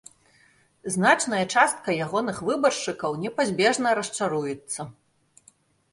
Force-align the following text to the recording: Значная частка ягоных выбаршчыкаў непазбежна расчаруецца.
Значная 0.93 1.41
частка 1.57 1.95
ягоных 2.07 2.37
выбаршчыкаў 2.49 3.11
непазбежна 3.27 3.89
расчаруецца. 4.03 4.91